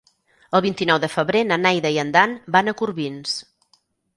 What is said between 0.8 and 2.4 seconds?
de febrer na Neida i en Dan